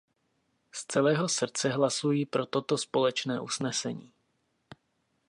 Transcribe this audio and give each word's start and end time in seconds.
Z 0.71 0.85
celého 0.85 1.27
srdce 1.29 1.69
hlasuji 1.69 2.25
pro 2.25 2.45
toto 2.45 2.77
společné 2.77 3.41
usnesení. 3.41 4.11